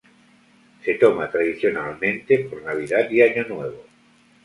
Se 0.83 0.95
toma 0.95 1.29
tradicionalmente 1.29 2.39
por 2.49 2.63
Navidad 2.63 3.07
y 3.11 3.21
Año 3.21 3.45
Nuevo. 3.47 3.85